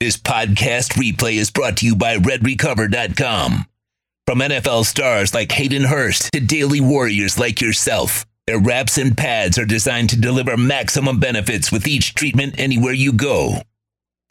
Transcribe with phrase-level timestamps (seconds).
[0.00, 3.66] This podcast replay is brought to you by RedRecover.com.
[4.26, 9.58] From NFL stars like Hayden Hurst to daily warriors like yourself, their wraps and pads
[9.58, 13.56] are designed to deliver maximum benefits with each treatment anywhere you go.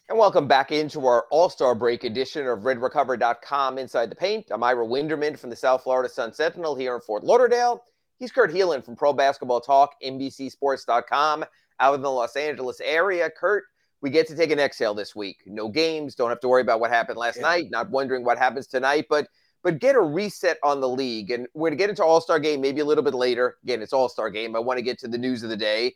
[0.09, 4.47] And welcome back into our All Star Break edition of RedRecover.com Inside the Paint.
[4.49, 7.83] I'm Ira Winderman from the South Florida Sun Sentinel here in Fort Lauderdale.
[8.17, 11.45] He's Kurt Helin from Pro Basketball Talk, NBCSports.com,
[11.79, 13.29] out in the Los Angeles area.
[13.29, 13.65] Kurt,
[14.01, 15.43] we get to take an exhale this week.
[15.45, 17.43] No games, don't have to worry about what happened last yeah.
[17.43, 19.27] night, not wondering what happens tonight, but
[19.61, 21.31] but get a reset on the league.
[21.31, 23.57] And we're going to get into All-Star game maybe a little bit later.
[23.63, 24.55] Again, it's All-Star game.
[24.55, 25.95] I want to get to the news of the day.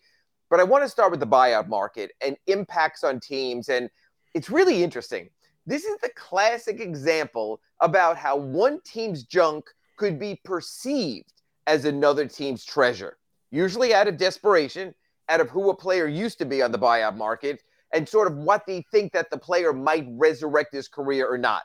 [0.50, 3.90] But I want to start with the buyout market and impacts on teams and
[4.34, 5.30] it's really interesting.
[5.66, 9.66] This is the classic example about how one team's junk
[9.98, 11.32] could be perceived
[11.68, 13.18] as another team's treasure,
[13.52, 14.94] usually out of desperation,
[15.30, 18.38] out of who a player used to be on the buyout market and sort of
[18.38, 21.64] what they think that the player might resurrect his career or not.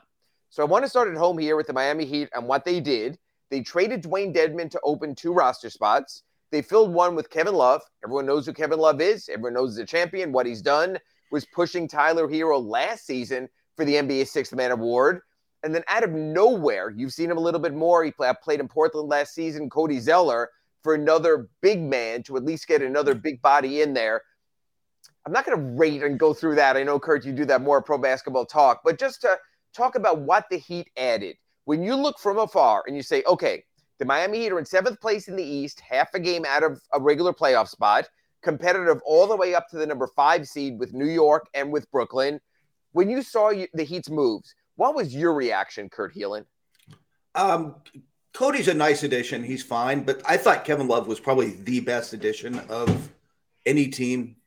[0.49, 2.79] So I want to start at home here with the Miami Heat and what they
[2.79, 3.17] did.
[3.49, 6.23] They traded Dewayne Dedmon to open two roster spots.
[6.51, 7.81] They filled one with Kevin Love.
[8.03, 9.29] Everyone knows who Kevin Love is.
[9.29, 10.31] Everyone knows he's a champion.
[10.31, 10.97] What he's done
[11.31, 15.21] was pushing Tyler Herro last season for the NBA Sixth Man Award.
[15.63, 18.03] And then out of nowhere, you've seen him a little bit more.
[18.03, 20.49] He played in Portland last season, Cody Zeller,
[20.83, 24.21] for another big man to at least get another big body in there.
[25.29, 26.75] I'm not going to rate and go through that.
[26.75, 29.37] I know, Kurt, you do that more pro basketball talk, but just to
[29.75, 31.35] talk about what the Heat added.
[31.65, 33.63] When you look from afar and you say, okay,
[33.99, 36.81] the Miami Heat are in seventh place in the East, half a game out of
[36.93, 38.09] a regular playoff spot,
[38.41, 41.91] competitive all the way up to the number five seed with New York and with
[41.91, 42.39] Brooklyn.
[42.93, 46.45] When you saw the Heat's moves, what was your reaction, Kurt Helin?
[47.35, 47.75] Um,
[48.33, 49.43] Cody's a nice addition.
[49.43, 53.11] He's fine, but I thought Kevin Love was probably the best addition of
[53.67, 54.37] any team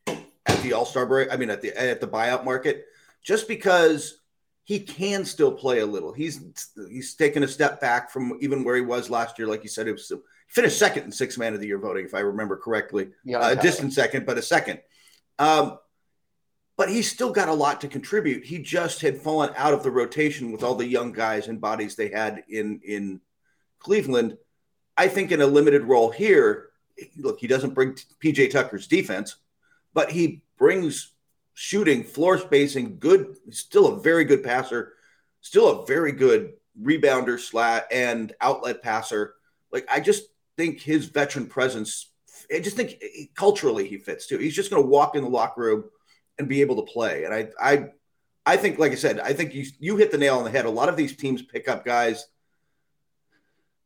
[0.62, 1.32] at the All Star break.
[1.32, 2.86] I mean, at the at the buyout market,
[3.22, 4.18] just because
[4.64, 6.12] he can still play a little.
[6.12, 6.40] He's
[6.88, 9.48] he's taken a step back from even where he was last year.
[9.48, 10.12] Like you said, it was
[10.48, 13.10] finished second in six man of the year voting, if I remember correctly.
[13.24, 14.80] Yeah, uh, a distant second, but a second.
[15.38, 15.78] Um,
[16.76, 18.44] but he's still got a lot to contribute.
[18.44, 21.96] He just had fallen out of the rotation with all the young guys and bodies
[21.96, 23.20] they had in in
[23.78, 24.38] Cleveland.
[24.96, 26.68] I think in a limited role here,
[27.16, 29.36] look, he doesn't bring PJ Tucker's defense,
[29.94, 31.12] but he brings
[31.54, 34.94] shooting, floor spacing, good, still a very good passer,
[35.40, 39.34] still a very good rebounder, slat, and outlet passer.
[39.70, 40.24] Like I just
[40.56, 42.10] think his veteran presence,
[42.54, 43.02] I just think
[43.34, 44.38] culturally he fits too.
[44.38, 45.84] He's just going to walk in the locker room
[46.38, 47.24] and be able to play.
[47.24, 47.86] And I, I,
[48.44, 50.64] I think, like I said, I think you you hit the nail on the head.
[50.64, 52.26] A lot of these teams pick up guys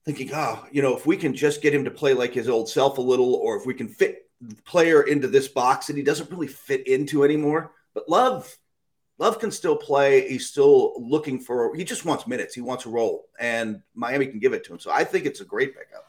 [0.07, 2.69] thinking, oh, you know, if we can just get him to play like his old
[2.69, 4.26] self a little, or if we can fit
[4.65, 7.73] player into this box that he doesn't really fit into anymore.
[7.95, 8.57] But Love,
[9.19, 10.29] Love can still play.
[10.29, 11.75] He's still looking for.
[11.75, 12.55] He just wants minutes.
[12.55, 14.79] He wants a role, and Miami can give it to him.
[14.79, 16.05] So I think it's a great pickup.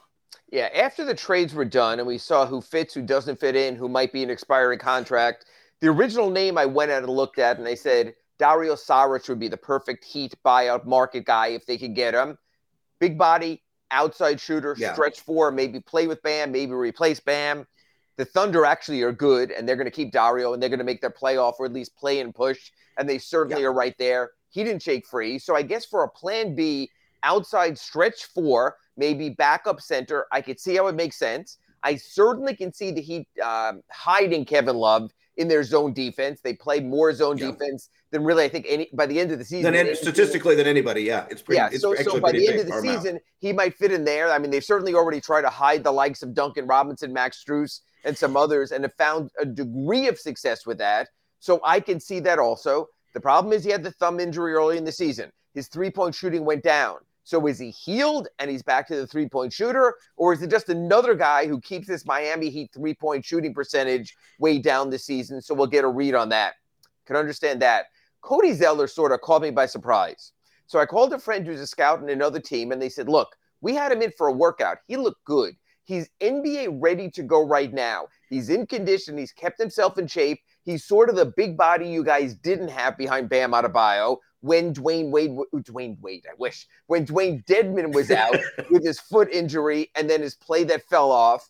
[0.49, 3.75] Yeah, after the trades were done and we saw who fits, who doesn't fit in,
[3.75, 5.45] who might be an expiring contract,
[5.81, 9.39] the original name I went out and looked at, and they said Dario Saric would
[9.39, 12.37] be the perfect Heat buyout market guy if they could get him.
[12.99, 13.61] Big body,
[13.91, 14.93] outside shooter, yeah.
[14.93, 17.67] stretch four, maybe play with Bam, maybe replace Bam
[18.17, 20.85] the Thunder actually are good, and they're going to keep Dario, and they're going to
[20.85, 23.67] make their playoff or at least play and push, and they certainly yeah.
[23.69, 24.31] are right there.
[24.49, 26.89] He didn't shake free, so I guess for a Plan B
[27.23, 31.57] outside stretch four, maybe backup center, I could see how it makes sense.
[31.83, 36.41] I certainly can see the Heat um, hiding Kevin Love in their zone defense.
[36.41, 37.51] They play more zone yeah.
[37.51, 39.73] defense than really I think any by the end of the season.
[39.73, 41.57] Than statistically than anybody, yeah, it's pretty.
[41.57, 44.31] Yeah, it's so, so by the end of the season, he might fit in there.
[44.31, 47.81] I mean, they've certainly already tried to hide the likes of Duncan Robinson, Max Strus,
[48.07, 51.09] and some others and have found a degree of success with that.
[51.39, 52.87] So I can see that also.
[53.13, 55.29] The problem is he had the thumb injury early in the season.
[55.53, 56.97] His three point shooting went down.
[57.23, 59.93] So is he healed and he's back to the three point shooter?
[60.15, 64.15] Or is it just another guy who keeps this Miami Heat three point shooting percentage
[64.39, 65.41] way down this season?
[65.41, 66.53] So we'll get a read on that.
[67.05, 67.87] Can understand that.
[68.21, 70.31] Cody Zeller sort of caught me by surprise.
[70.67, 73.35] So I called a friend who's a scout in another team and they said, look,
[73.61, 74.77] we had him in for a workout.
[74.87, 75.55] He looked good.
[75.87, 78.09] He's NBA ready to go right now.
[78.29, 79.17] He's in condition.
[79.17, 80.41] He's kept himself in shape.
[80.65, 85.11] He's sort of the big body you guys didn't have behind Bam Adebayo when Dwyane
[85.11, 88.35] Wade, Dwayne Wade, I wish, when Dewayne Dedmon was out
[88.69, 91.49] with his foot injury and then his play that fell off.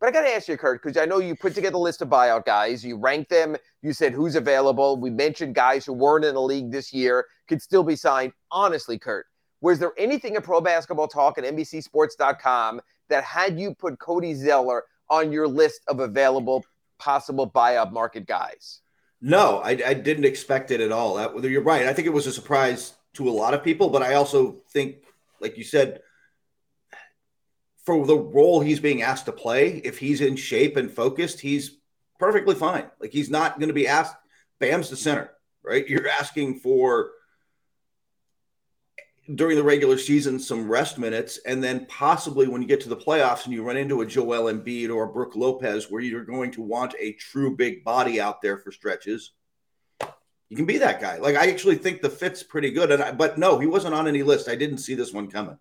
[0.00, 2.02] But I got to ask you, Kurt, because I know you put together a list
[2.02, 2.84] of buyout guys.
[2.84, 3.56] You ranked them.
[3.82, 4.96] You said who's available.
[4.96, 8.32] We mentioned guys who weren't in the league this year could still be signed.
[8.50, 9.26] Honestly, Kurt,
[9.60, 14.84] was there anything in Pro Basketball Talk and NBCSports.com that had you put Cody Zeller
[15.08, 16.64] on your list of available
[16.98, 18.80] possible buyout market guys?
[19.20, 21.14] No, I, I didn't expect it at all.
[21.16, 21.86] That, you're right.
[21.86, 24.96] I think it was a surprise to a lot of people, but I also think,
[25.40, 26.00] like you said,
[27.84, 31.78] for the role he's being asked to play, if he's in shape and focused, he's
[32.18, 32.90] perfectly fine.
[33.00, 34.16] Like he's not going to be asked.
[34.58, 35.30] Bam's the center,
[35.62, 35.88] right?
[35.88, 37.10] You're asking for
[39.34, 42.96] during the regular season some rest minutes, and then possibly when you get to the
[42.96, 46.52] playoffs and you run into a Joel Embiid or a Brook Lopez, where you're going
[46.52, 49.32] to want a true big body out there for stretches.
[50.48, 51.18] You can be that guy.
[51.18, 54.06] Like I actually think the fit's pretty good, and I, but no, he wasn't on
[54.06, 54.48] any list.
[54.48, 55.58] I didn't see this one coming.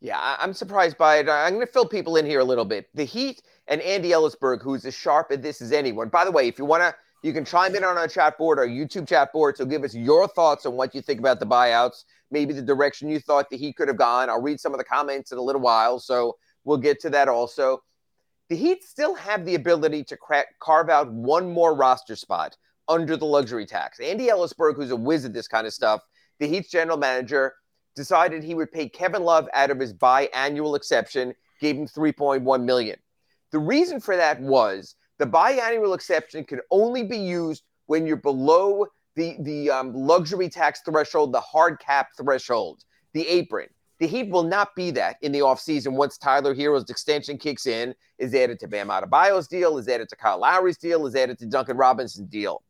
[0.00, 1.28] Yeah, I'm surprised by it.
[1.28, 2.88] I'm going to fill people in here a little bit.
[2.92, 6.08] The Heat and Andy Elisburg, who's as sharp at this as anyone.
[6.08, 8.58] By the way, if you want to, you can chime in on our chat board,
[8.58, 9.56] our YouTube chat board.
[9.56, 13.08] So give us your thoughts on what you think about the buyouts, maybe the direction
[13.08, 14.30] you thought that he could have gone.
[14.30, 15.98] I'll read some of the comments in a little while.
[15.98, 17.82] So we'll get to that also.
[18.48, 22.56] The Heat still have the ability to crack, carve out one more roster spot
[22.88, 24.00] under the luxury tax.
[24.00, 26.02] Andy Elisburg, who's a whiz at this kind of stuff,
[26.38, 27.54] the Heat's general manager,
[27.94, 32.96] decided he would pay Kevin Love out of his biannual exception, gave him 3.1 million.
[33.52, 38.86] The reason for that was the biannual exception can only be used when you're below
[39.16, 43.68] the the um, luxury tax threshold, the hard cap threshold, the apron.
[43.98, 47.94] The Heat will not be that in the offseason once Tyler Herro's extension kicks in,
[48.18, 51.46] is added to Bam Adebayo's deal, is added to Kyle Lowry's deal, is added to
[51.46, 52.62] Duncan Robinson's deal.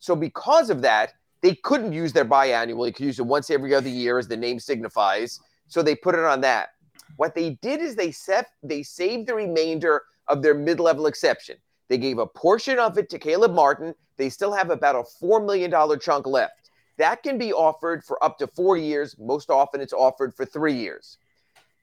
[0.00, 1.12] So because of that,
[1.42, 2.86] they couldn't use their biannual.
[2.86, 5.38] They could use it once every other year, as the name signifies.
[5.68, 6.70] So they put it on that.
[7.16, 11.56] What they did is they set they saved the remainder of their mid-level exception.
[11.90, 13.94] They gave a portion of it to Caleb Martin.
[14.16, 16.70] They still have about a four million dollar chunk left.
[16.98, 19.16] That can be offered for up to four years.
[19.18, 21.18] Most often, it's offered for three years.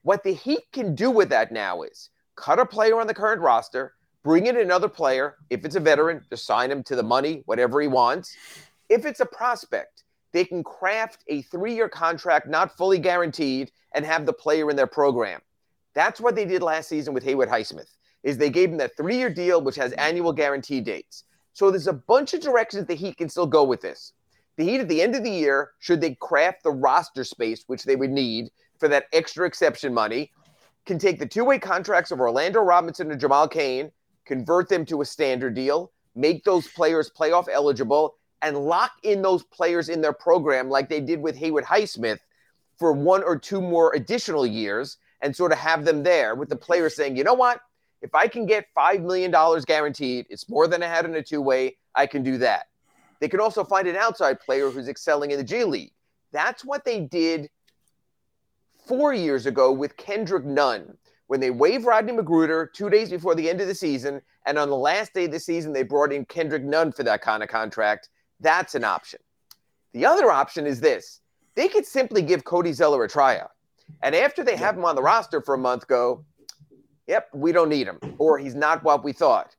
[0.03, 3.41] What the Heat can do with that now is cut a player on the current
[3.41, 5.35] roster, bring in another player.
[5.49, 8.37] If it's a veteran, just sign him to the money, whatever he wants,
[8.87, 14.05] if it's a prospect, they can craft a three year contract, not fully guaranteed, and
[14.05, 15.41] have the player in their program.
[15.93, 19.17] That's what they did last season with Haywood Highsmith, is they gave him that three
[19.17, 21.23] year deal, which has annual guarantee dates.
[21.53, 24.13] So there's a bunch of directions the Heat can still go with this.
[24.57, 27.83] The Heat at the end of the year, should they craft the roster space, which
[27.83, 28.49] they would need
[28.79, 30.31] for that extra exception money,
[30.85, 33.91] can take the two-way contracts of Orlando Robinson and Jamal Cain,
[34.25, 39.43] convert them to a standard deal, make those players playoff eligible, and lock in those
[39.43, 42.19] players in their program like they did with Haywood Highsmith
[42.77, 46.55] for one or two more additional years and sort of have them there with the
[46.55, 47.61] players saying, you know what?
[48.01, 49.31] If I can get $5 million
[49.65, 52.67] guaranteed, it's more than I had in a two way, I can do that.
[53.19, 55.93] They can also find an outside player who's excelling in the G League.
[56.31, 57.49] That's what they did
[58.87, 60.97] four years ago with Kendrick Nunn
[61.27, 64.21] when they waived Rodney McGruder two days before the end of the season.
[64.45, 67.21] And on the last day of the season, they brought in Kendrick Nunn for that
[67.21, 68.09] kind of contract.
[68.39, 69.19] That's an option.
[69.93, 71.21] The other option is this
[71.55, 73.51] they could simply give Cody Zeller a tryout.
[74.03, 76.23] And after they have him on the roster for a month, go,
[77.07, 79.55] yep, we don't need him, or he's not what we thought.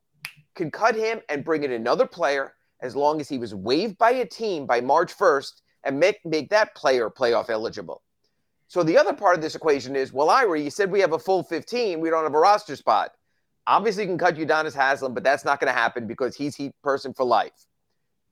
[0.54, 4.10] Can cut him and bring in another player as long as he was waived by
[4.10, 8.02] a team by March 1st and make, make that player playoff eligible.
[8.68, 11.18] So the other part of this equation is, well, Ira, you said we have a
[11.18, 13.12] full 15, we don't have a roster spot.
[13.66, 16.72] Obviously, you can cut Udonis Haslem, but that's not going to happen because he's Heat
[16.82, 17.66] person for life.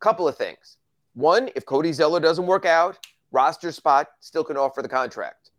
[0.01, 0.77] Couple of things.
[1.15, 2.99] One, if Cody Zeller doesn't work out,
[3.33, 5.51] roster spot still can offer the contract.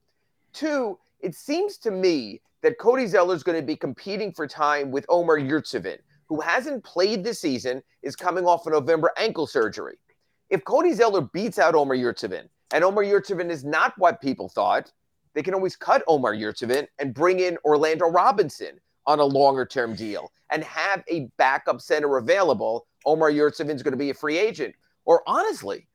[0.53, 4.91] Two, it seems to me that Cody Zeller is going to be competing for time
[4.91, 5.97] with Omer Yurtseven,
[6.27, 9.97] who hasn't played this season, is coming off a November ankle surgery.
[10.49, 14.91] If Cody Zeller beats out Omer Yurtseven, and Omer Yurtseven is not what people thought,
[15.33, 19.95] they can always cut Omer Yurtseven and bring in Orlando Robinson on a longer term
[19.95, 24.75] deal and have a backup center available Omer Yurtseven's going to be a free agent.
[25.05, 25.87] Or honestly,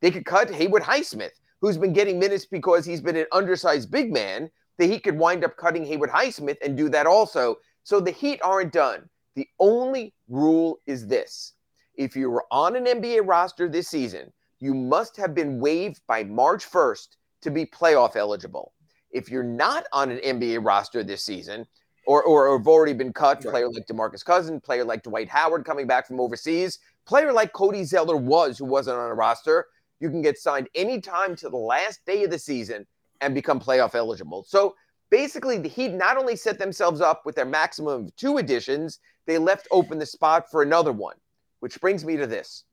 [0.00, 4.12] they could cut Haywood Highsmith, who's been getting minutes because he's been an undersized big
[4.12, 7.56] man, that he could wind up cutting Haywood Highsmith and do that also.
[7.84, 9.08] So the Heat aren't done.
[9.34, 11.52] The only rule is this
[11.94, 16.24] if you were on an NBA roster this season, you must have been waived by
[16.24, 17.08] March 1st
[17.42, 18.72] to be playoff eligible.
[19.10, 21.66] If you're not on an NBA roster this season,
[22.06, 23.44] or, or have already been cut.
[23.44, 23.50] Right.
[23.52, 27.84] Player like DeMarcus Cousins, player like Dwight Howard coming back from overseas, player like Cody
[27.84, 29.66] Zeller was, who wasn't on a roster.
[30.00, 32.86] You can get signed anytime to the last day of the season
[33.20, 34.44] and become playoff eligible.
[34.44, 34.74] So
[35.10, 39.38] basically, the Heat not only set themselves up with their maximum of two additions, they
[39.38, 41.16] left open the spot for another one,
[41.60, 42.64] which brings me to this.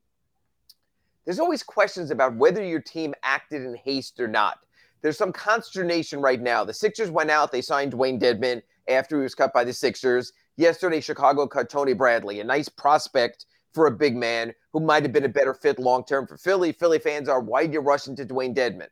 [1.24, 4.60] There's always questions about whether your team acted in haste or not.
[5.02, 6.64] There's some consternation right now.
[6.64, 10.32] The Sixers went out, they signed Dewayne Dedmon after he was cut by the Sixers.
[10.56, 15.12] Yesterday, Chicago cut Tony Bradley, a nice prospect for a big man who might have
[15.12, 16.72] been a better fit long term for Philly.
[16.72, 18.88] Philly fans are why are you rushing to Dewayne Dedmon.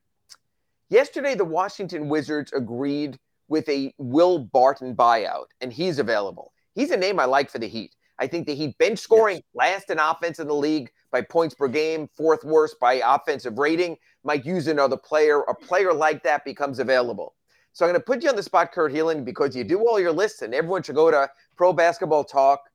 [0.89, 6.53] Yesterday, the Washington Wizards agreed with a Will Barton buyout, and he's available.
[6.75, 7.97] He's a name I like for the Heat.
[8.21, 9.45] I think the Heat bench scoring yes.
[9.55, 13.97] last in offense in the league by points per game, fourth worst by offensive rating.
[14.23, 15.41] Might use another player.
[15.43, 17.35] A player like that becomes available.
[17.73, 19.99] So I'm going to put you on the spot, Kurt Helin, because you do all
[19.99, 22.71] your lists, and everyone should go to Pro Basketball Talk.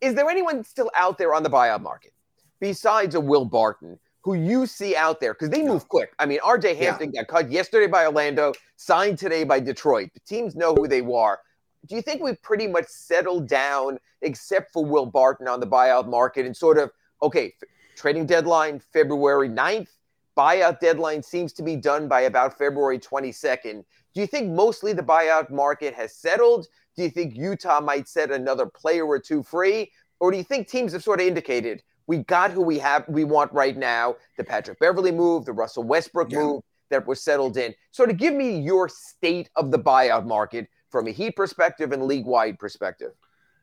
[0.00, 2.12] Is there anyone still out there on the buyout market
[2.60, 5.34] besides a Will Barton who you see out there?
[5.34, 6.12] Because they move quick.
[6.18, 7.22] I mean, RJ Hampton yeah.
[7.22, 10.10] got cut yesterday by Orlando, signed today by Detroit.
[10.14, 11.40] The teams know who they are.
[11.86, 16.08] Do you think we've pretty much settled down, except for Will Barton on the buyout
[16.08, 16.90] market, and sort of,
[17.22, 17.54] okay,
[17.96, 19.88] trading deadline February 9th?
[20.36, 23.84] Buyout deadline seems to be done by about February 22nd.
[24.14, 26.66] Do you think mostly the buyout market has settled?
[26.96, 29.90] Do you think Utah might set another player or two free?
[30.20, 33.22] Or do you think teams have sort of indicated we got who we have we
[33.22, 36.38] want right now, the Patrick Beverley move, the Russell Westbrook yeah.
[36.38, 37.74] move that was settled in.
[37.92, 42.04] So to give me your state of the buyout market from a Heat perspective and
[42.04, 43.12] league-wide perspective.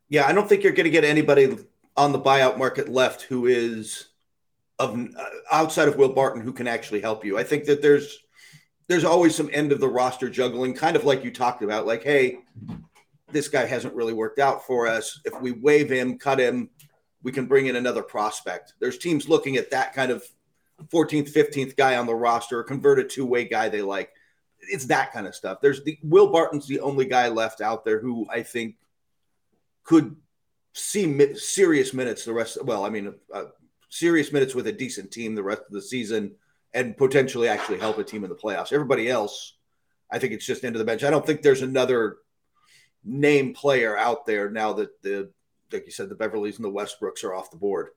[0.10, 1.58] Yeah, I don't think you're going to get anybody
[1.98, 4.10] on the buyout market left who is
[4.78, 7.40] of uh, outside of Will Barton who can actually help you.
[7.40, 8.20] I think that there's
[8.88, 12.04] there's always some end of the roster juggling, kind of like you talked about, like,
[12.04, 12.38] hey,
[13.32, 15.20] this guy hasn't really worked out for us.
[15.25, 16.70] If we waive him, cut him,
[17.25, 18.75] we can bring in another prospect.
[18.79, 20.24] There's teams looking at that kind of
[20.94, 24.12] 14th, 15th guy on the roster, convert a two way guy they like.
[24.60, 25.60] It's that kind of stuff.
[25.60, 28.75] There's the Will Barton's the only guy left out there who I think
[29.84, 30.15] could
[30.74, 32.63] see serious minutes the rest.
[32.63, 33.46] Well, I mean, uh,
[33.89, 36.36] serious minutes with a decent team the rest of the season
[36.75, 38.72] and potentially actually help a team in the playoffs.
[38.72, 39.55] Everybody else,
[40.12, 41.03] I think it's just into the bench.
[41.03, 42.17] I don't think there's another
[43.03, 45.32] name player out there now that the
[45.75, 47.89] like you said, the Beverleys and the Westbrooks are off the board.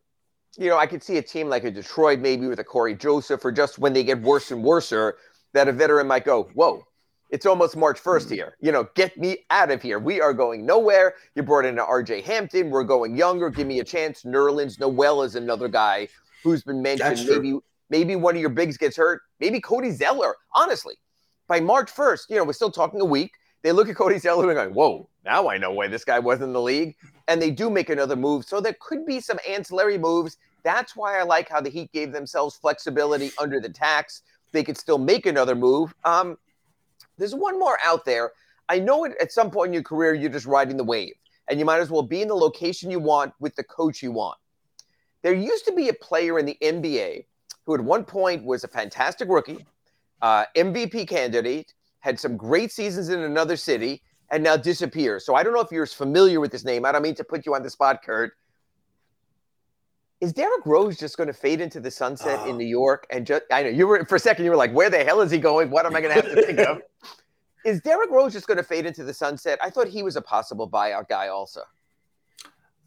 [0.56, 3.44] You know, I could see a team like a Detroit, maybe with a Cory Joseph,
[3.44, 6.82] or just when they get worse and worse, that a veteran might go, "Whoa,
[7.30, 8.35] it's almost March 1st mm-hmm.
[8.35, 8.56] here.
[8.61, 9.99] You know, get me out of here.
[9.99, 11.14] We are going nowhere.
[11.35, 12.70] You brought in an RJ Hampton.
[12.70, 13.50] We're going younger.
[13.50, 14.23] Give me a chance.
[14.23, 16.08] Nerlens Noel is another guy
[16.42, 17.26] who's been mentioned.
[17.28, 17.58] Maybe
[17.90, 19.23] Maybe one of your bigs gets hurt.
[19.40, 20.37] Maybe Cody Zeller.
[20.54, 20.94] Honestly,
[21.47, 23.32] by March 1st, you know, we're still talking a week.
[23.62, 26.49] They look at Cody Zeller and going, whoa, now I know why this guy wasn't
[26.49, 26.97] in the league.
[27.27, 28.45] And they do make another move.
[28.45, 30.38] So there could be some ancillary moves.
[30.62, 34.23] That's why I like how the Heat gave themselves flexibility under the tax.
[34.53, 35.95] They could still make another move.
[36.05, 36.38] Um,
[37.19, 38.33] there's one more out there.
[38.69, 41.15] I know at some point in your career, you're just riding the wave,
[41.49, 44.12] and you might as well be in the location you want with the coach you
[44.12, 44.38] want.
[45.23, 47.25] There used to be a player in the NBA
[47.65, 49.67] who at one point was a fantastic rookie,
[50.23, 55.25] uh, MVP candidate, had some great seasons in another city, and now disappears.
[55.25, 56.85] So I don't know if you're familiar with this name.
[56.85, 58.33] I don't mean to put you on the spot, Kurt.
[60.21, 63.07] Is Derrick Rose just going to fade into the sunset in New York?
[63.11, 65.21] And just I know you were for a second you were like, where the hell
[65.21, 65.71] is he going?
[65.71, 66.83] What am I going to have to think of?
[67.64, 69.59] Is Derrick Rose just going to fade into the sunset?
[69.62, 71.61] I thought he was a possible buyout guy also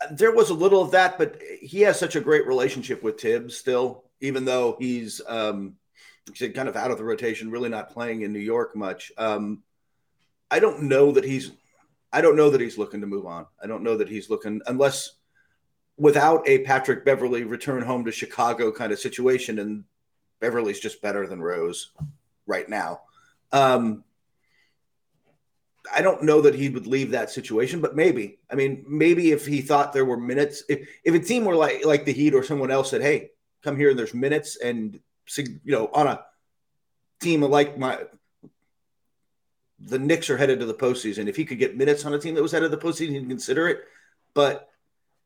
[0.10, 3.56] there was a little of that, but he has such a great relationship with Thibs
[3.56, 5.76] still even though he's um,
[6.40, 9.12] kind of out of the rotation, really not playing in New York much.
[9.18, 9.64] Um,
[10.50, 11.52] I don't know that he's.
[12.14, 13.46] I don't know that he's looking to move on.
[13.64, 15.14] I don't know that he's looking unless
[15.98, 19.84] without a Patrick Beverley return home to Chicago kind of situation, and
[20.40, 21.92] Beverley's just better than Rose
[22.46, 23.02] right now.
[23.52, 24.04] Um,
[25.94, 28.40] I don't know that he would leave that situation, but maybe.
[28.50, 31.86] I mean, maybe if he thought there were minutes, if if a team were like
[31.86, 33.32] like the Heat or someone else said, "Hey,
[33.64, 35.00] come here and there's minutes and
[35.38, 36.24] you know on a
[37.22, 38.00] team like my
[39.80, 41.28] the Knicks are headed to the postseason.
[41.28, 43.28] If he could get minutes on a team that was headed to the postseason, he'd
[43.28, 43.80] consider it.
[44.34, 44.70] But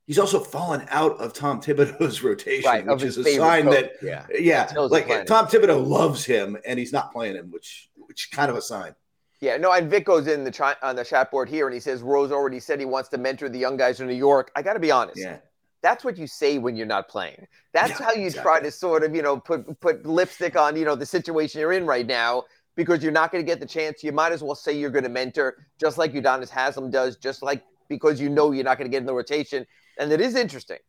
[0.08, 3.74] he's also fallen out of Tom Thibodeau's rotation, right, which is a sign coach.
[3.74, 8.32] that yeah, yeah, like Tom Thibodeau loves him and he's not playing him, which which
[8.32, 8.96] kind of a sign.
[9.42, 11.80] Yeah, no, and Vic goes in the tri- on the chat board here and he
[11.80, 14.52] says Rose already said he wants to mentor the young guys in New York.
[14.56, 15.20] I got to be honest.
[15.20, 15.40] Yeah
[15.82, 17.48] that's what you say when you're not playing.
[17.74, 18.52] That's yeah, how you exactly.
[18.52, 21.74] try to sort of, you know, put put lipstick on, you know, the situation you're
[21.74, 22.44] in right now
[22.76, 24.04] because you're not going to get the chance.
[24.04, 27.42] You might as well say you're going to mentor, just like Udonis Haslem does, just
[27.42, 29.66] like because you know you're not going to get in the rotation.
[30.00, 30.80] And it is interesting.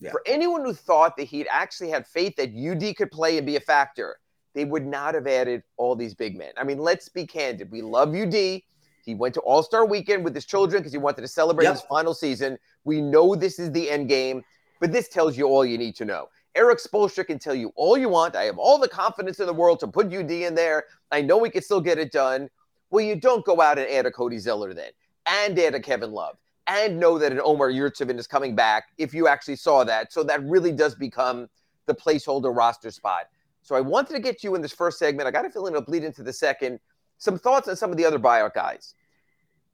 [0.00, 0.10] Yeah.
[0.10, 3.56] For anyone who thought that he'd actually had faith that UD could play and be
[3.56, 4.18] a factor,
[4.54, 6.52] they would not have added all these big men.
[6.56, 7.70] I mean, let's be candid.
[7.70, 8.62] We love UD.
[9.04, 11.74] He went to All Star Weekend with his children because he wanted to celebrate yep.
[11.74, 12.58] his final season.
[12.84, 14.42] We know this is the end game,
[14.80, 16.28] but this tells you all you need to know.
[16.54, 18.36] Erik Spoelstra can tell you all you want.
[18.36, 20.84] I have all the confidence in the world to put UD in there.
[21.10, 22.48] I know we can still get it done.
[22.90, 24.90] Well, you don't go out and add a Cody Zeller then,
[25.26, 26.36] and add a Kevin Love,
[26.68, 30.12] and know that an Omer Yurtseven is coming back if you actually saw that.
[30.12, 31.48] So that really does become
[31.86, 33.26] the placeholder roster spot.
[33.62, 35.26] So I wanted to get you in this first segment.
[35.26, 36.78] I got a feeling it'll bleed into the second.
[37.24, 38.94] Some thoughts on some of the other buyout guys.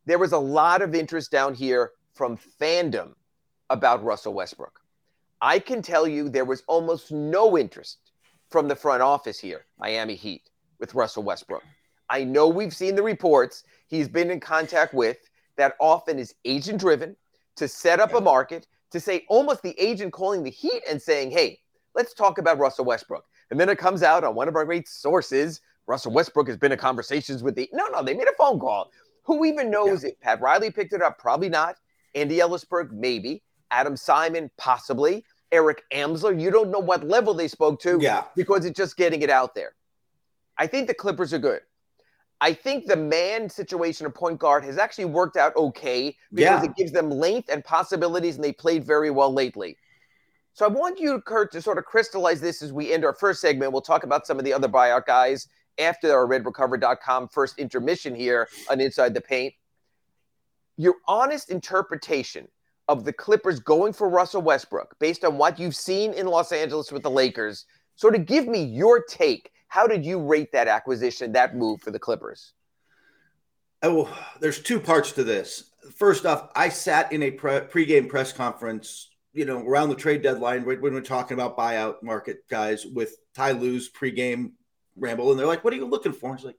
[0.06, 3.14] There was a lot of interest down here from fandom
[3.70, 4.80] about Russell Westbrook.
[5.40, 8.12] I can tell you there was almost no interest
[8.50, 11.64] from the front office here, Miami Heat, with Russell Westbrook.
[12.08, 15.18] I know we've seen the reports he's been in contact with
[15.56, 17.16] that often is agent driven
[17.56, 21.32] to set up a market, to say almost the agent calling the Heat and saying,
[21.32, 21.58] hey,
[21.96, 23.24] let's talk about Russell Westbrook.
[23.50, 25.60] And then it comes out on one of our great sources
[25.90, 27.68] Russell Westbrook has been in conversations with the.
[27.72, 28.92] No, no, they made a phone call.
[29.24, 30.10] Who even knows yeah.
[30.10, 31.18] if Pat Riley picked it up?
[31.18, 31.76] Probably not.
[32.14, 33.42] Andy Elisburg, maybe.
[33.72, 35.24] Adam Simon, possibly.
[35.52, 38.24] Eric Amsler, you don't know what level they spoke to yeah.
[38.36, 39.74] because it's just getting it out there.
[40.56, 41.60] I think the Clippers are good.
[42.40, 46.70] I think the man situation of point guard has actually worked out okay because yeah.
[46.70, 49.76] it gives them length and possibilities, and they played very well lately.
[50.52, 53.40] So I want you, Kurt, to sort of crystallize this as we end our first
[53.40, 53.72] segment.
[53.72, 55.48] We'll talk about some of the other buyout guys
[55.80, 59.54] after our redrecover.com first intermission here on Inside the Paint.
[60.76, 62.46] Your honest interpretation
[62.88, 66.90] of the Clippers going for Russell Westbrook, based on what you've seen in Los Angeles
[66.90, 69.52] with the Lakers, sort of give me your take.
[69.68, 72.52] How did you rate that acquisition, that move for the Clippers?
[73.82, 75.70] Oh, there's two parts to this.
[75.96, 80.22] First off, I sat in a pre- pregame press conference, you know, around the trade
[80.22, 84.52] deadline when we're talking about buyout market guys with Ty Lue's pregame
[84.96, 86.58] ramble, and they're like, "What are you looking for?" He's like,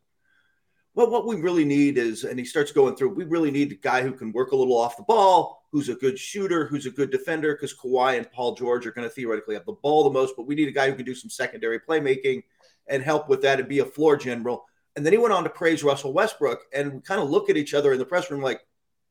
[0.94, 3.14] "Well, what we really need is," and he starts going through.
[3.14, 5.96] We really need a guy who can work a little off the ball, who's a
[5.96, 9.56] good shooter, who's a good defender, because Kawhi and Paul George are going to theoretically
[9.56, 11.80] have the ball the most, but we need a guy who can do some secondary
[11.80, 12.44] playmaking
[12.88, 14.66] and help with that and be a floor general.
[14.96, 17.58] And then he went on to praise Russell Westbrook, and we kind of look at
[17.58, 18.62] each other in the press room like,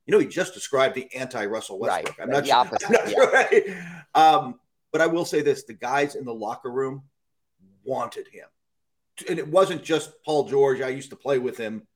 [0.07, 2.19] you know, he just described the anti-Russell Westbrook.
[2.19, 2.25] Right.
[2.25, 2.57] I'm not the sure.
[2.57, 3.15] Opposite, I'm not yeah.
[3.15, 3.65] sure right?
[4.15, 4.61] um,
[4.93, 7.05] but I will say this: the guys in the locker room
[7.85, 8.47] wanted him
[9.29, 10.81] and it wasn't just Paul George.
[10.81, 11.87] I used to play with him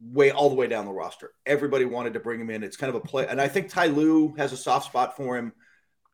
[0.00, 1.32] way all the way down the roster.
[1.44, 2.62] Everybody wanted to bring him in.
[2.62, 5.36] It's kind of a play, and I think Ty Lue has a soft spot for
[5.36, 5.52] him.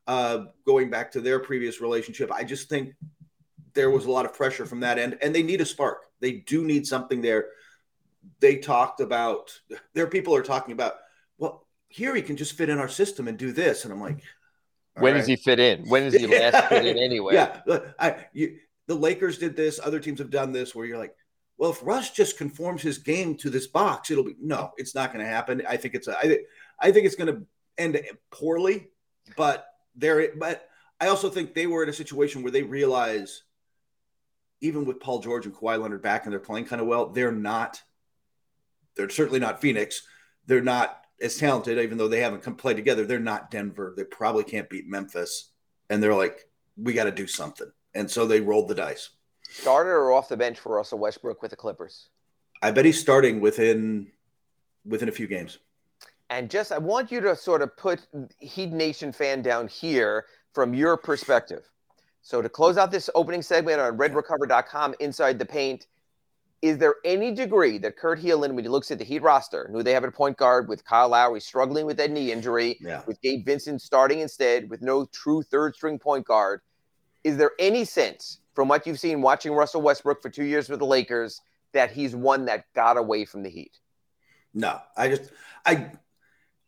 [0.06, 2.92] Uh, going back to their previous relationship, I just think
[3.72, 6.04] there was a lot of pressure from that end, and they need a spark.
[6.20, 7.46] They do need something there.
[8.40, 9.58] They talked about
[9.94, 10.94] their people are talking about.
[11.38, 14.22] Well, here he can just fit in our system and do this, and I'm like,
[14.96, 15.18] when right.
[15.18, 15.88] does he fit in?
[15.88, 17.34] When does he last fit in anyway?
[17.34, 17.60] Yeah,
[17.98, 19.80] I you, the Lakers did this.
[19.82, 21.14] Other teams have done this where you're like,
[21.56, 25.12] well, if Russ just conforms his game to this box, it'll be no, it's not
[25.12, 25.62] going to happen.
[25.68, 26.38] I think it's a, I,
[26.80, 27.46] I think it's going to
[27.78, 28.88] end poorly,
[29.36, 30.68] but there, but
[31.00, 33.42] I also think they were in a situation where they realize,
[34.60, 37.32] even with Paul George and Kawhi Leonard back and they're playing kind of well, they're
[37.32, 37.80] not,
[38.96, 40.02] they're certainly not Phoenix.
[40.46, 43.04] They're not as talented, even though they haven't come play together.
[43.04, 43.94] They're not Denver.
[43.96, 45.50] They probably can't beat Memphis.
[45.88, 49.10] And they're like, we got to do something and so they rolled the dice.
[49.48, 52.08] Starter or off the bench for Russell Westbrook with the Clippers?
[52.62, 54.08] I bet he's starting within
[54.84, 55.58] within a few games.
[56.30, 58.06] And just I want you to sort of put
[58.38, 61.70] Heat Nation fan down here from your perspective.
[62.22, 65.86] So to close out this opening segment on redrecover.com inside the paint,
[66.62, 69.82] is there any degree that Kurt Helin, when he looks at the Heat roster, who
[69.82, 73.02] they have at point guard with Kyle Lowry struggling with that knee injury, yeah.
[73.06, 76.62] with Gabe Vincent starting instead, with no true third string point guard,
[77.24, 80.78] is there any sense from what you've seen watching Russell Westbrook for two years with
[80.78, 81.40] the Lakers
[81.72, 83.78] that he's one that got away from the Heat?
[84.52, 85.32] No, I just
[85.66, 85.90] I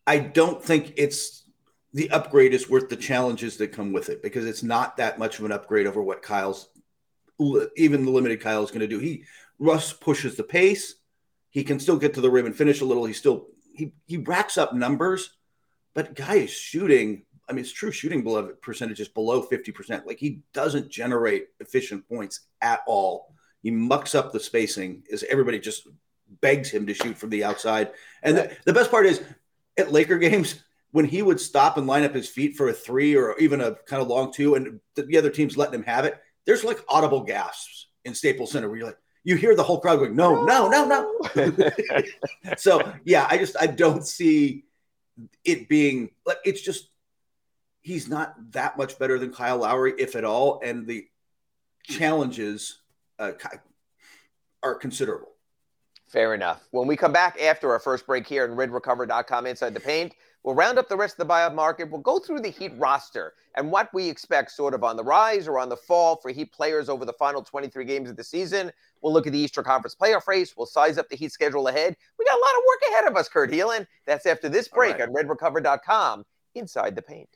[0.07, 1.45] I don't think it's
[1.93, 5.39] the upgrade is worth the challenges that come with it because it's not that much
[5.39, 6.69] of an upgrade over what Kyle's
[7.77, 8.99] even the limited Kyle is going to do.
[8.99, 9.25] He
[9.59, 10.97] Russ pushes the pace.
[11.51, 13.05] He can still get to the rim and finish a little.
[13.05, 15.31] He still he he racks up numbers,
[15.95, 18.25] but guy is shooting I mean, it's true shooting
[18.61, 20.07] percentage is below 50%.
[20.07, 23.35] Like he doesn't generate efficient points at all.
[23.63, 25.87] He mucks up the spacing as everybody just
[26.41, 27.93] begs him to shoot from the outside.
[28.23, 29.23] And the, the best part is
[29.77, 33.17] at Laker games, when he would stop and line up his feet for a three
[33.17, 36.19] or even a kind of long two, and the other team's letting him have it,
[36.47, 39.99] there's like audible gasps in Staples Center where you're like, you hear the whole crowd
[39.99, 40.87] going, no, no, no,
[41.35, 42.03] no.
[42.57, 44.65] so yeah, I just I don't see
[45.45, 46.89] it being like it's just
[47.87, 51.07] he's not that much better than Kyle Lowry, if at all, and the
[51.85, 52.81] challenges
[53.21, 53.31] uh,
[54.61, 55.29] are considerable.
[56.09, 56.67] Fair enough.
[56.73, 60.15] When we come back after our first break here on redrecover.com inside the paint,
[60.47, 61.91] We'll round up the rest of the buyout market.
[61.91, 65.49] We'll go through the Heat roster and what we expect sort of on the rise
[65.49, 68.71] or on the fall for Heat players over the final 23 games of the season.
[69.03, 70.57] We'll look at the Eastern Conference playoff race.
[70.57, 71.97] We'll size up the Heat schedule ahead.
[72.17, 73.89] We got a lot of work ahead of us, Kurt Helin.
[74.07, 75.09] That's after this break right.
[75.09, 77.29] on redrecover.com inside the paint.